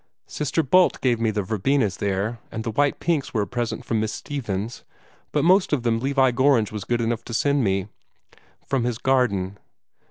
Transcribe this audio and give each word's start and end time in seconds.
"Sister 0.25 0.63
Bult 0.63 0.99
gave 1.01 1.19
me 1.19 1.29
the 1.29 1.43
verbenas, 1.43 1.97
there, 1.97 2.39
and 2.51 2.63
the 2.63 2.71
white 2.71 2.99
pinks 2.99 3.35
were 3.35 3.43
a 3.43 3.47
present 3.47 3.85
from 3.85 3.99
Miss 3.99 4.11
Stevens. 4.11 4.83
But 5.31 5.43
most 5.43 5.73
of 5.73 5.83
them 5.83 5.99
Levi 5.99 6.31
Gorringe 6.31 6.71
was 6.71 6.85
good 6.85 7.01
enough 7.01 7.23
to 7.25 7.35
send 7.35 7.63
me 7.63 7.85
from 8.65 8.83
his 8.83 8.97
garden." 8.97 9.59